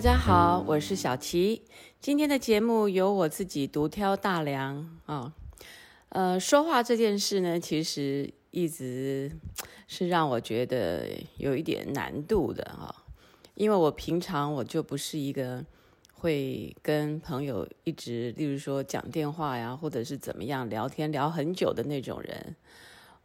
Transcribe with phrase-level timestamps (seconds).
[0.00, 1.62] 大家好，我是小琪。
[2.00, 5.34] 今天的节目由我自己独挑大梁啊。
[6.08, 9.30] 呃，说话这件事呢，其实一直
[9.86, 13.04] 是让我觉得有一点难度的啊。
[13.52, 15.62] 因为我平常我就不是一个
[16.14, 22.56] 会跟朋友一直，例如说讲电话呀，或者是怎么样聊天聊很久的那种人，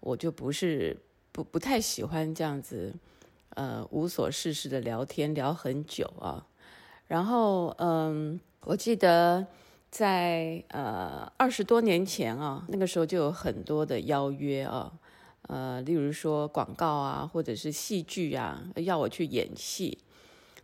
[0.02, 0.98] 我就不是
[1.32, 2.94] 不不太喜欢这样子。
[3.52, 6.46] 呃，无所事事的聊天聊很久啊，
[7.08, 9.46] 然后嗯，我记得
[9.90, 14.92] 在呃二十多年前啊，那个时候就有很多的邀约啊，
[15.44, 20.00] 呃，例如说广告啊，或者是戏剧啊，要我去演戏，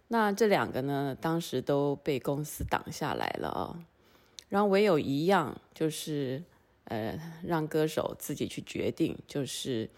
[0.07, 3.79] 那这两个呢，当时都被公司挡下来了啊，
[4.49, 6.43] 然后唯有一样就是
[6.85, 9.89] 呃，让歌手自己去决定，就是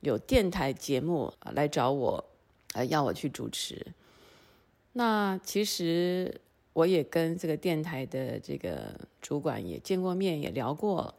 [0.00, 2.24] 有电台节目来找我。
[2.72, 3.84] 呃，要我去主持，
[4.92, 6.40] 那其实
[6.72, 11.14] 我也跟这个电台的这个主管也见过面，也聊过。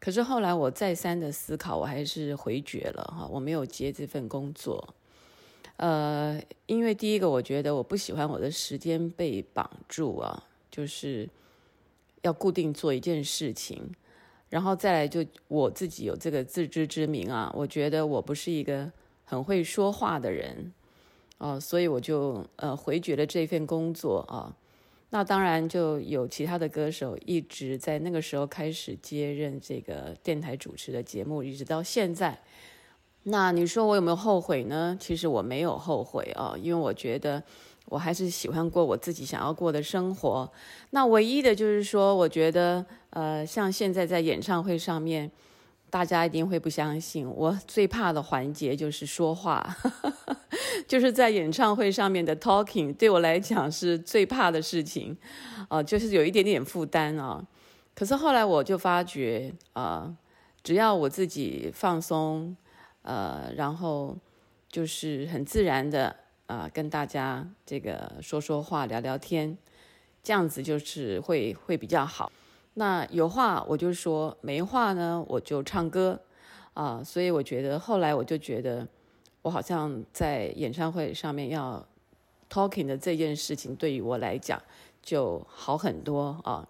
[0.00, 4.94] 可是后来我再三的思考，我还是回绝了哈，我没有接这份工作。
[5.76, 11.28] 呃，因为第一个，我觉得我不喜欢我的时间被绑住啊，就是
[12.22, 13.94] 要固定做一件事情，
[14.48, 18.90] 然后再来就我自己有这个自知之明啊，我觉得我不是一个。
[19.30, 20.72] 很会说话的人，
[21.38, 24.54] 哦，所以我就呃回绝了这份工作啊。
[25.10, 32.38] 那当然就有其他的歌手一直在那个时候开始接任这个电台主持的节目，一直到现在。
[33.22, 34.96] 那你说我有没有后悔呢？
[35.00, 37.42] 其实我没有后悔啊，因为我觉得
[37.86, 40.50] 我还是喜欢过我自己想要过的生活。
[40.90, 45.30] 那唯一的就是说，我觉得呃，像现在在演唱会上面。
[45.90, 49.76] 大家一定会不相信，我最怕的环节就是说话，
[50.86, 55.16] 就是在演唱会上面的 talking，对我来讲是最怕的事情，
[55.68, 57.46] 啊，就是有一点点负担啊。
[57.94, 60.14] 可是后来我就发觉，啊，
[60.62, 62.56] 只要我自己放松，
[63.02, 64.16] 呃，然后
[64.70, 66.14] 就是很自然的
[66.46, 69.56] 啊，跟大家这个说说话、聊聊天，
[70.22, 72.30] 这样子就是会会比较好。
[72.78, 76.20] 那有话我就说，没话呢我就唱歌，
[76.74, 78.86] 啊，所以我觉得后来我就觉得，
[79.42, 81.84] 我好像在演唱会上面要
[82.48, 84.62] talking 的这件事情，对于我来讲
[85.02, 86.64] 就好很多啊。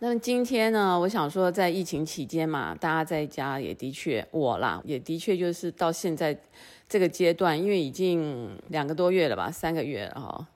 [0.00, 6.38] 那么今天呢，我想说，在疫情期间嘛，大家在家也的确，我啦也的确就是到现在
[6.86, 10.46] 这个阶段，因为已经两个多月了吧，三个月了哈，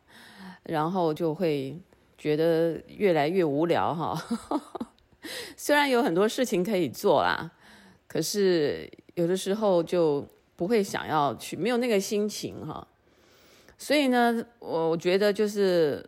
[0.65, 1.75] 然后就会
[2.19, 4.15] 觉得越来越无聊哈。
[5.57, 7.51] 虽然有很多事情可以做啦，
[8.09, 10.27] 可是有的时候就
[10.57, 12.87] 不会想要去，没有那个心情哈。
[13.77, 16.05] 所以呢，我我觉得就是，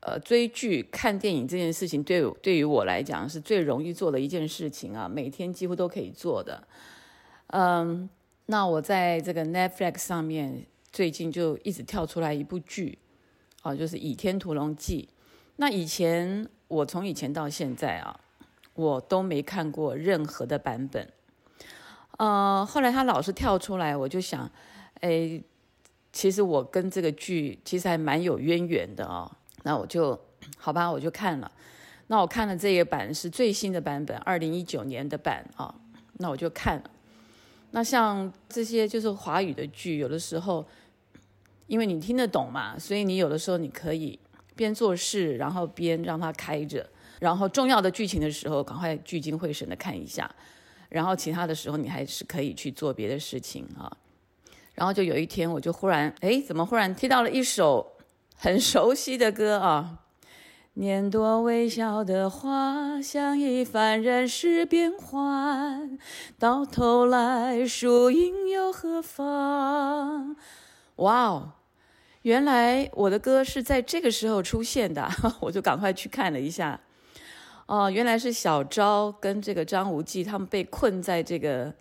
[0.00, 6.66] 呃，追剧、看电影这件事情，对对于我来讲是最容易做的一件事情啊，每天几乎都可以做的。
[7.48, 8.08] 嗯，
[8.46, 12.98] 那我在这个 Netflix 上面最近就一直跳出来一部剧，
[13.62, 15.08] 哦，就是《倚天屠龙记》。
[15.56, 18.20] 那以前我从以前到现在啊。
[18.74, 21.06] 我都没看过任何的版本，
[22.16, 24.50] 呃，后来他老是跳出来，我就想，
[25.00, 25.42] 哎，
[26.12, 29.30] 其实我跟这个剧其实还蛮有渊源的哦。
[29.64, 30.18] 那我就
[30.56, 31.52] 好吧，我就看了。
[32.06, 35.74] 那我看了这一版是最新的版本，二零一九年的版啊。
[36.14, 36.90] 那我就看了。
[37.72, 40.66] 那像这些就是华语的剧，有的时候
[41.66, 44.18] 因为你听得懂嘛，所以你有的时候你可以
[44.56, 46.88] 边做事，然后边让它开着。
[47.22, 50.28] 然后重要的剧情的时候，赶快聚精会神的看一下，
[50.88, 53.86] 然后其他的时候你还是可以去做别的事情啊。
[54.74, 57.92] 然后就有一天，我就忽然，哎，怎么忽然听到了一首
[58.34, 60.00] 很熟悉的歌啊？
[60.74, 65.96] 年多微笑的花，像一番人世变幻，
[66.40, 70.34] 到头来输赢又何妨？
[70.96, 71.52] 哇哦，
[72.22, 75.08] 原来我的歌是在这个时候出现的，
[75.38, 76.80] 我就赶快去看了一下。
[77.72, 81.72] 哦，原来是小昭跟这个张无忌他们被困在这个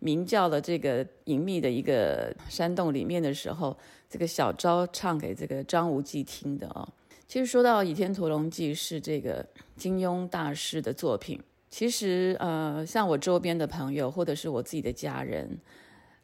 [0.00, 3.76] 明教的这个隐秘的一个山洞里面的时候，
[4.10, 6.88] 这个小昭唱给这个张无忌听的啊。
[7.28, 9.46] 其实说到《倚天屠龙记》是这个
[9.76, 11.40] 金庸大师的作品，
[11.70, 15.56] 其实呃，像我周边的朋友或者是我自己的家人，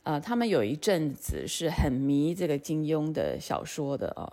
[0.03, 4.29] 呃，他们有一阵子是很迷这个金庸的小说的啊。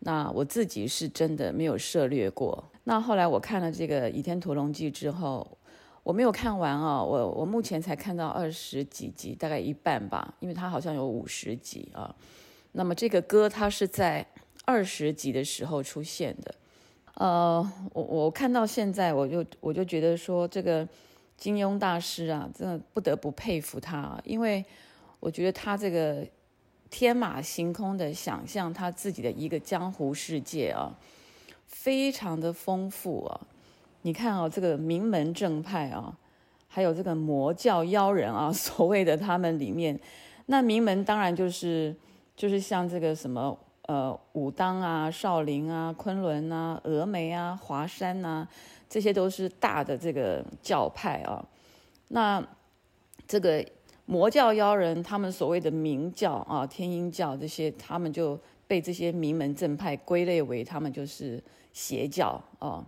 [0.00, 2.62] 那我自己是真的没有涉猎过。
[2.88, 5.58] 那后来我看了这个《倚天屠龙记》之后，
[6.04, 12.14] 我没有看完啊，我我目前才看到二十几集，大概一半吧，因为它好像有五十集啊。
[12.70, 14.24] 那么这个歌它是在
[14.64, 16.54] 二十集的时候出现的。
[17.14, 20.88] 呃，我我看到现在，我就我就觉得说，这个
[21.36, 24.64] 金庸大师啊，真的不得不佩服他，因为
[25.18, 26.24] 我觉得他这个
[26.88, 30.96] 天马行空的想象，他自己的一个江湖世界啊，
[31.66, 33.40] 非常的丰富啊。
[34.02, 36.16] 你看啊，这个名门正派啊，
[36.68, 39.98] 还有这个魔教妖人啊， 所谓的他们里面，
[40.46, 41.94] 那名门当然就是
[42.34, 43.58] 就是像这个什么。
[43.88, 48.44] 呃，武当啊，少林啊，昆仑啊，峨眉啊，华山呐，
[48.88, 51.46] 这些都是大的这个教派啊。
[52.08, 52.44] 那
[53.28, 53.64] 这个
[54.04, 58.36] 魔教妖人，他们所谓的明教啊，天鹰教这些，他们就
[58.66, 61.42] 被这些名门正派归类为他们就是
[61.72, 62.86] 邪教啊。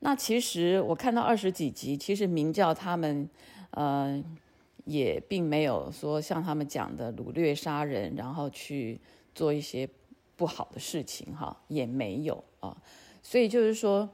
[0.00, 3.28] 那其实我看到二十几集，其实明教他们
[3.70, 4.22] 呃
[4.84, 9.00] 也并没有说像他们讲的掳掠杀人，然后去
[9.34, 9.88] 做一些。
[10.36, 12.74] 不好的事情哈也没有啊，
[13.22, 14.08] 所以就是说，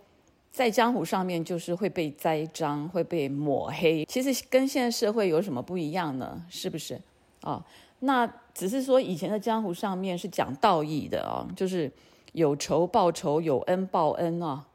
[0.50, 4.04] 在江湖上面就是会被栽赃，会被抹黑。
[4.06, 6.44] 其实跟现在社会有什么不一样呢？
[6.50, 7.00] 是不是
[7.42, 7.64] 啊？
[8.00, 11.90] 那只是说以前的江湖上面是讲道义的啊，就是
[12.32, 14.66] 有仇报仇，有恩报恩啊。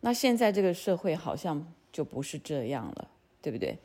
[0.00, 3.08] 那现在这个社会好像就不是这样了，
[3.42, 3.78] 对不对？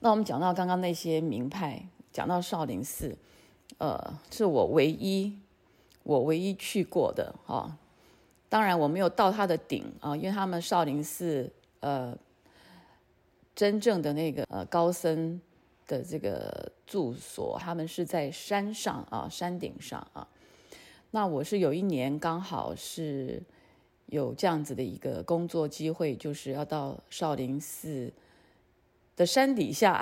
[0.00, 3.16] 那我们讲到刚刚那些名派，讲到少林寺，
[3.78, 5.38] 呃，是我唯一。
[6.02, 7.76] 我唯一去过的哈，
[8.48, 12.16] 当然我没有到他的顶啊，因为他们少林寺呃，
[13.54, 15.38] 真正的那个呃高僧
[15.90, 20.26] 的这个住所，他们是在山上啊，山顶上啊。
[21.10, 23.42] 那我是有一年刚好是
[24.06, 28.12] 有这样子的一个工作机会，就是要到少林寺
[29.16, 30.00] 的山底下，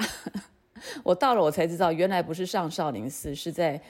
[1.02, 3.80] 我到了我才知道，原来不是上少林寺，是在。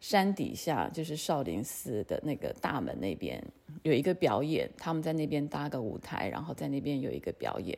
[0.00, 3.42] 山底下就是少林寺的那个大门那边
[3.82, 7.76] 有一个表演，他们在那边搭个舞台，然后在那边有一个表演。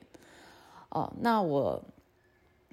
[0.90, 1.82] 哦，那我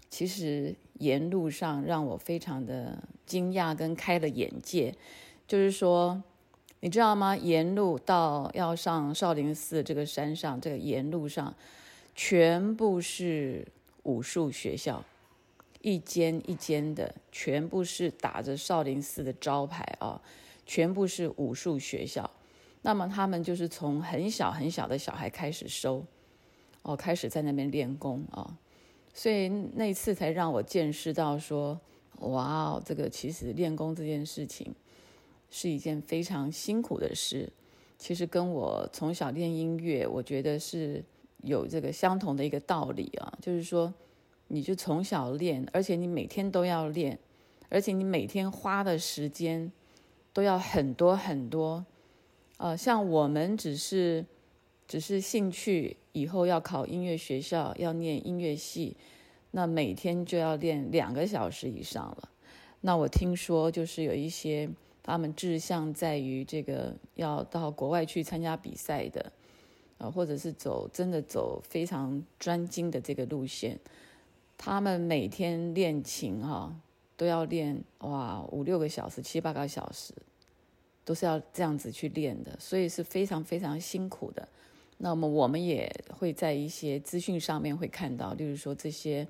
[0.09, 4.95] 其实沿路上让我非常的惊讶跟开了眼界，
[5.47, 6.23] 就是说，
[6.79, 7.35] 你知道吗？
[7.35, 11.53] 沿路到要上少林寺这个山上，这个沿路上
[12.15, 13.67] 全部是
[14.03, 15.03] 武术学校。
[15.81, 20.19] 一间一间的，全部是打着少林寺的招牌啊，
[20.65, 22.29] 全部是武术学校。
[22.81, 26.03] 那么他们就是从很小很小的小孩开始收，
[26.81, 28.57] 哦，开始在那边练功啊。
[29.17, 31.77] 所以那次才让我见识到说，
[32.19, 34.71] 哇哦，这个其实练功这件事情
[35.49, 37.51] 是一件非常辛苦的事。
[37.97, 41.03] 其实跟我从小练音乐，我觉得是
[41.41, 43.93] 有这个相同的一个道理啊，就是说。
[44.49, 47.19] 你就从小练，而且你每天都要练，
[47.67, 49.69] 而且你每天花的时间
[50.31, 51.85] 都要很多很多。
[52.55, 54.25] 呃，像我们只是
[54.87, 58.97] 只是兴趣，以后要考音乐学校，要念音乐系，
[59.51, 62.29] 那每天就要练两个小时以上了。
[62.81, 64.67] 那我听说，就是有一些
[65.03, 69.31] 他们志向在于这个要到国外去参加比赛的，
[69.99, 73.79] 啊，或者是走真的走非常专精的这个路线。
[74.57, 76.75] 他们每天练琴哈，
[77.15, 80.15] 都要练哇五六个小时、七八个小时，
[81.05, 84.47] 都是要这样子去练的，所以是非常非常辛苦的。
[84.97, 89.27] 那么我们也会在一些资讯上面会看到，例如说这些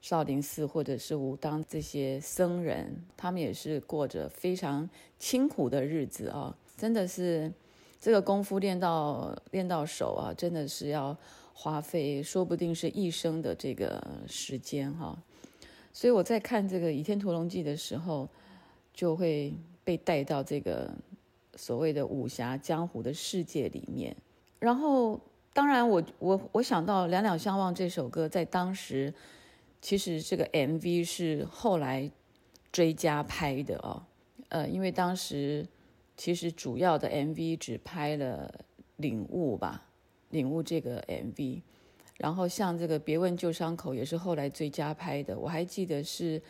[0.00, 7.52] 少林寺或者是武当这些僧人，他们也是过着非常清苦的日子啊，真的是
[8.00, 11.16] 这个功夫练到练到手啊，真的是要。
[11.54, 15.16] 花费说不定是一生的这个时间哈，
[15.92, 18.26] 所以我在看这个《倚天屠龙记》的时候，
[18.92, 19.52] 就会
[19.84, 20.90] 被带到这个
[21.54, 24.16] 所谓的武侠江湖的世界里面。
[24.62, 25.20] 然后，
[25.52, 29.12] 当然我我我想到《两两相望》这首歌，在当时
[29.80, 32.08] 其实这个 MV 是后来
[32.70, 34.00] 追加拍的哦。
[34.50, 35.66] 呃，因为当时
[36.16, 38.54] 其实主要的 MV 只拍了
[38.98, 39.82] 领悟吧。
[40.30, 41.60] 领悟这个 MV，
[42.18, 45.36] 然后像这个别问旧伤口也是后来追加拍的。
[45.36, 46.40] 我还记得是，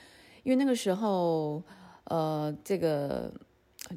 [0.43, 1.63] 因为那个时候，
[2.05, 3.33] 呃，这个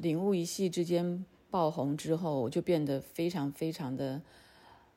[0.00, 1.22] 领悟一系之间
[1.56, 4.20] 爆红之后，我就变得非常非常的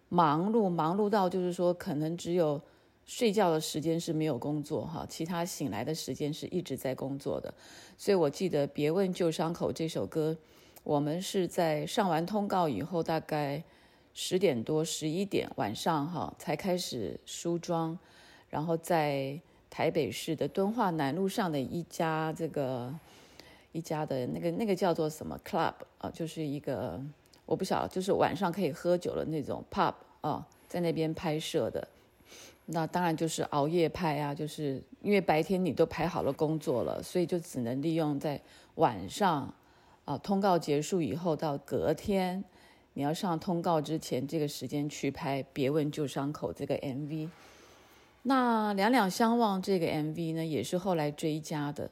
[0.10, 2.62] 忙碌，忙碌到就是说可能只有
[3.06, 7.54] 睡觉的时间是没有工作哈，其他醒来的时间是一直在工作的。
[7.98, 10.36] 所以我记得别问旧伤口这首歌，
[10.84, 13.64] 我们是在上完通告以后大概。
[14.12, 17.98] 十点多、十一点晚上哈，才开始梳妆，
[18.50, 19.40] 然后在
[19.70, 22.94] 台北市的敦化南路上的一家这个
[23.72, 27.00] 一家的那个那个叫做什么 club 啊，就是一个
[27.46, 31.88] 我不晓得，就是晚上可以喝酒的那种 pub 啊，在那边拍摄的。
[32.72, 38.40] 那当然就是熬夜拍啊，就是因为白天你都排好了工作了，所以就只能利用在
[38.76, 39.52] 晚上
[40.06, 42.44] 啊通告结束以后到隔天
[42.94, 45.44] 你要上通告之前这个时间去拍。
[45.52, 47.30] 别问旧伤口这个 MV。
[48.24, 51.90] 那两两相望这个 MV 呢，也是后来追加的。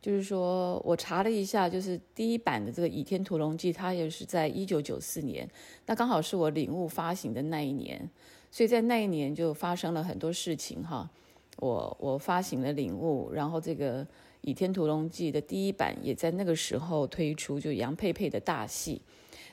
[0.00, 5.46] 就是说我查了一下，就是第一版的这个《倚天屠龙记》，它也是在一九九四年，
[5.84, 8.08] 那刚好是我领悟发行的那一年，
[8.50, 11.10] 所以在那一年就发生了很多事情哈。
[11.58, 14.02] 我我发行了领悟，然后这个
[14.40, 19.02] 《倚天屠龙记》的第一版也在那个时候推出，就杨佩佩的大戏，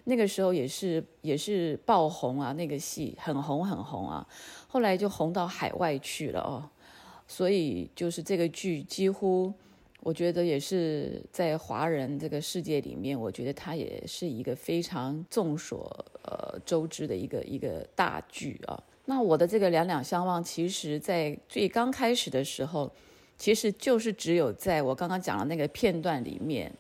[0.05, 4.25] 那个时候也是也是爆红啊，那个戏很红很红啊，
[4.69, 6.63] 后来就红到海外去了哦，
[7.27, 9.53] 所以就是这个剧几乎。
[10.07, 18.81] 我觉得也是在华人这个世界里面，我觉得它也是一个非常众所呃周知的一个一个大剧啊。
[19.03, 22.89] 那我的这个两两相望，其实在最刚开始的时候，
[23.37, 26.71] 其实就是只有在我刚刚讲的那个片段里面，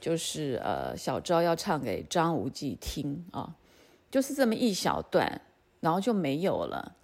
[0.00, 3.52] 就是呃小昭要唱给张无忌听啊，
[4.12, 5.40] 就是这么一小段，
[5.80, 6.94] 然后就没有了。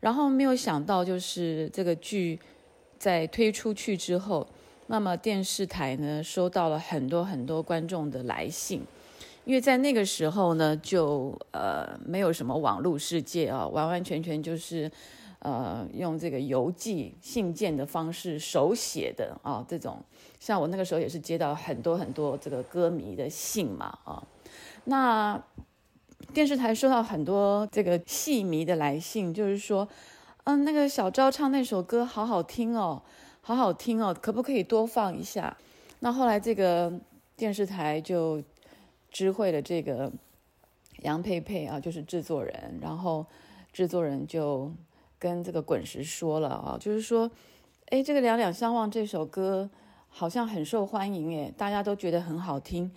[0.00, 2.38] 然后没有想到，就是这个剧
[2.98, 4.46] 在推出去之后。
[4.86, 8.82] 那么电视台呢，收到了很多很多观众的来信，
[9.46, 14.90] 因为在那个时候呢，就呃没有什么网络世界啊，完完全全就是
[15.38, 19.98] 呃用这个邮寄信件的方式手写的啊，这种
[20.38, 24.22] 像我那个时候也是接到很多很多这个歌迷的信嘛啊，
[24.84, 25.42] 那
[26.34, 29.88] 电视台收到很多这个戏迷的来信，就是说，
[30.44, 33.02] 嗯，那个小昭唱那首歌好好听哦。
[33.46, 35.54] 好好听哦，可不可以多放一下？
[36.00, 36.90] 那后来这个
[37.36, 38.42] 电视台就
[39.10, 40.10] 知会了这个
[41.02, 43.26] 杨佩佩啊，就是制作人，然后
[43.70, 44.72] 制作人就
[45.18, 47.30] 跟这个滚石说了啊，就是说，
[47.90, 49.68] 哎，这个两两相望这首歌
[50.08, 52.90] 好像很受欢迎，哎，大家都觉得很好听，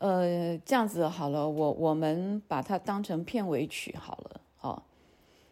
[0.00, 4.82] 呃，这样子好了，我我们把它当成片尾曲好了，哦。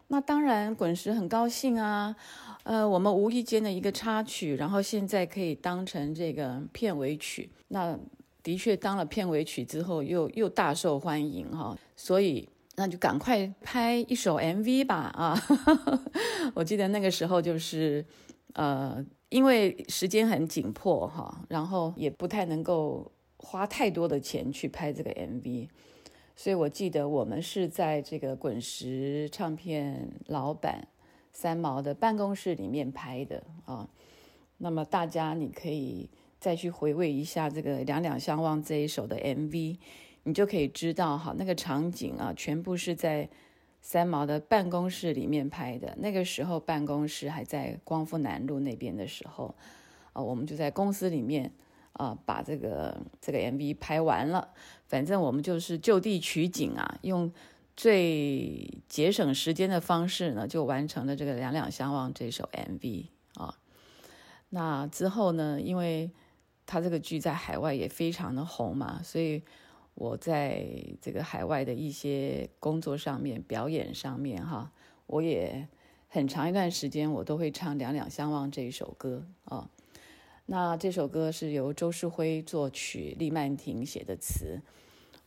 [0.09, 2.15] 那当然，滚石很高兴啊，
[2.63, 7.49] 呃，我们无意间的一个插曲，然后现在可以当成这个片尾曲。
[7.67, 7.97] 那
[8.41, 12.47] 的确当了片尾曲之后，又又大受欢迎哈，所以
[12.77, 15.37] 那就赶快拍一首 MV 吧啊！
[16.55, 18.05] 我记得那个时候就是，
[18.53, 25.67] 呃，因为时间很紧迫哈，然后也不太能够花太多的钱去拍这个 MV。
[26.39, 30.87] 所以我记得我们是在这个滚石唱片老板
[31.33, 33.89] 三毛的办公室里面拍的啊。
[34.59, 36.07] 那么大家你可以
[36.39, 39.79] 再去回味一下这个《两两相望》这一首的 MV，
[40.23, 43.27] 你就可以知道哈，那个场景啊，全部是在
[43.81, 45.95] 三毛的办公室里面拍的。
[45.97, 49.55] 那个时候办公室还在光复南路那边的时候，
[50.13, 51.51] 啊，我们就在公司里面。
[51.97, 54.49] 啊，把这个这个 MV 拍完了，
[54.85, 57.31] 反正我们就是就地取景啊，用
[57.75, 63.55] 最节省时间的方式呢，就完成了这个《两两相望》这首 MV 啊。
[64.49, 66.11] 那之后呢，因为
[66.65, 69.41] 他这个剧在海外也非常的红嘛，所以
[69.95, 70.65] 我在
[71.01, 74.71] 这个海外的一些工作上面、表演上面哈，
[75.07, 75.67] 我也
[76.07, 79.69] 很长一段时间我都会唱《两两相望》这一首歌啊。
[80.49, 84.61] 那这首歌是由周世辉作曲，李曼婷写的词。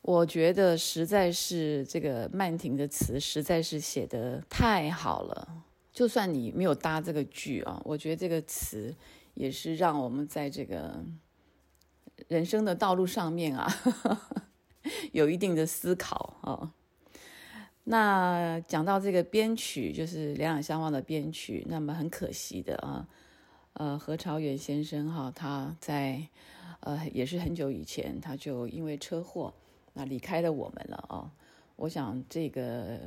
[0.01, 5.63] 我觉得实在是这个曼婷的词实在是写的太好了。
[5.93, 8.95] 就算你没有搭这个剧啊，我觉得这个词
[9.35, 11.05] 也是让我们在这个
[12.29, 13.71] 人生的道路上面啊，
[15.13, 16.73] 有一定的思考啊。
[17.85, 23.07] 那讲到这个编曲，就是两两相望的编曲，那么很可惜的啊。
[23.81, 26.29] 呃，何朝元先生哈，他在
[26.81, 29.55] 呃也是很久以前，他就因为车祸
[29.95, 31.33] 那离开了我们了啊。
[31.77, 33.01] 我想这个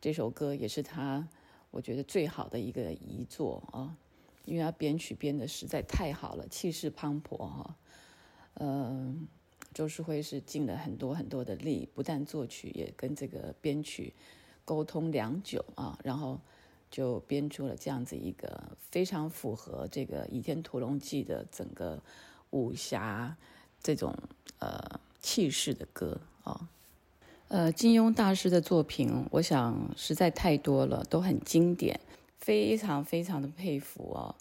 [0.00, 1.24] 这首歌也是他
[1.70, 3.96] 我觉得最好的一个遗作啊，
[4.44, 7.76] 因为他编曲编的实在太好了，气势磅礴哈。
[8.54, 9.28] 嗯，
[9.72, 14.12] 周世辉是尽了很多很多的力，不但作曲，也跟这个编曲
[14.64, 16.40] 沟通良久啊，然后。
[16.92, 21.98] 就编出了这样子一个非常符合这个《倚天屠龙记》的整个
[22.50, 23.34] 武侠
[23.82, 24.14] 这种
[24.58, 26.68] 呃气势的歌啊，
[27.48, 31.98] 呃，金庸大师的作品，我想实在太多了，都很经典，
[32.38, 34.34] 非常非常的佩服哦。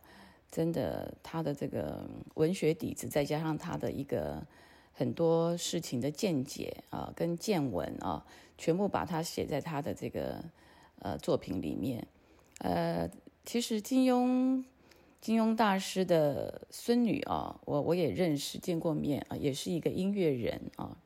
[0.51, 4.45] 真的他的这个文学底子，再加上他的一个
[4.91, 8.25] 很多事情的见解啊，跟见闻啊，
[8.57, 10.43] 全部把它写在他的这个
[10.99, 12.05] 呃作品里面。
[12.61, 13.09] 呃，
[13.45, 14.63] 其实金庸。
[15.19, 20.97] 金庸大师的孙女啊，我我也认识，见过面啊，也是一个音乐人啊。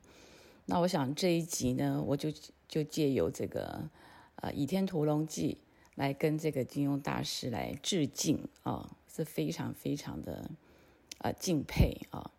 [0.64, 2.32] 那我想这一集呢，我就
[2.66, 3.90] 就借由这个
[4.36, 5.58] 呃《倚天屠龙记》
[5.96, 10.50] 来跟这个金庸大师来致敬啊，是非常非常的
[11.18, 12.30] 呃敬佩啊。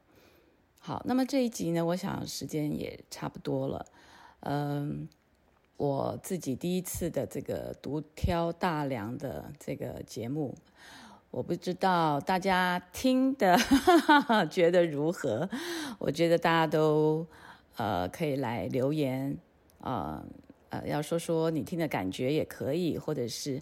[0.80, 3.86] 好，那么这一集呢，我想时间也差不多了，
[4.40, 5.08] 嗯，
[5.78, 10.56] 我自己第一次的这个独挑大梁的这个节目。
[11.30, 13.58] 我不知道大家听的
[14.50, 15.48] 觉得如何？
[16.00, 17.28] 我觉得大家都
[17.76, 19.38] 呃可以来留言
[19.82, 20.26] 啊
[20.70, 23.62] 呃要说说你听的感觉也可以，或者是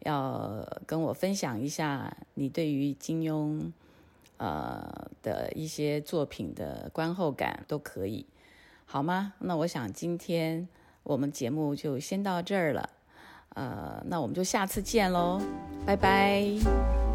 [0.00, 3.72] 要跟我分享一下你对于金庸
[4.36, 8.26] 呃的一些作品的观后感都可以，
[8.84, 9.32] 好吗？
[9.40, 10.68] 那我想今天
[11.06, 12.90] 我们节目就先到这儿了，
[13.54, 15.40] 呃，那我们就下次见喽，
[15.86, 17.05] 拜拜。